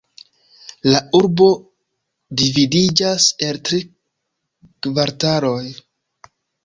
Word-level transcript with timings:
La 0.93 1.01
urbo 1.17 1.49
dividiĝas 2.41 3.27
el 3.49 3.59
tri 3.69 3.83
kvartaloj. 4.87 5.65